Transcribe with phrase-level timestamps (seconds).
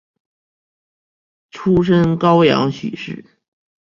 [1.51, 3.23] 出身高阳许氏。